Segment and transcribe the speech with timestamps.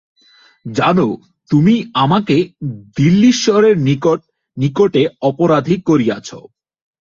[0.65, 1.07] জানো
[1.49, 2.35] তুমি আমাকে
[2.97, 3.75] দিল্লীশ্বরের
[4.57, 6.29] নিকটে অপরাধী করিয়াছ!